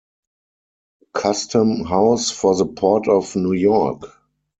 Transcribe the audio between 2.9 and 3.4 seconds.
of